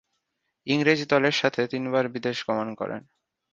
ইংরেজ 0.67 0.99
দলের 1.09 1.35
সাথে 1.41 1.61
তিনবার 1.67 2.05
বিদেশ 2.07 2.37
গমন 2.47 2.69
করেন। 2.75 3.01